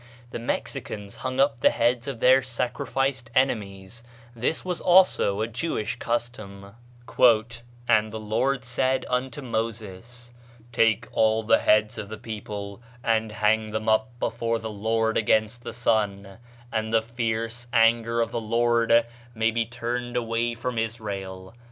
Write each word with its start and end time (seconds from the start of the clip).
The 0.31 0.39
Mexicans 0.39 1.17
hung 1.17 1.39
up 1.39 1.59
the 1.59 1.69
heads 1.69 2.07
of 2.07 2.19
their 2.21 2.41
sacrificed 2.41 3.29
enemies; 3.35 4.03
this 4.35 4.65
was 4.65 4.81
also 4.81 5.41
a 5.41 5.47
Jewish 5.47 5.97
custom: 5.97 6.73
"And 7.87 8.11
the 8.11 8.19
Lord 8.19 8.65
said 8.65 9.05
unto 9.11 9.43
Moses, 9.43 10.33
Take 10.71 11.07
all 11.11 11.43
the 11.43 11.59
heads 11.59 11.99
of 11.99 12.09
the 12.09 12.17
people, 12.17 12.81
and 13.03 13.31
hang 13.31 13.69
them 13.69 13.87
up 13.87 14.09
before 14.19 14.57
the 14.57 14.71
Lord 14.71 15.17
against 15.17 15.61
the 15.63 15.71
sun, 15.71 16.39
that 16.71 16.89
the 16.91 17.03
fierce 17.03 17.67
anger 17.71 18.21
of 18.21 18.31
the 18.31 18.41
Lord 18.41 19.05
may 19.35 19.51
be 19.51 19.67
turned 19.67 20.17
away 20.17 20.55
from 20.55 20.79
Israel. 20.79 21.53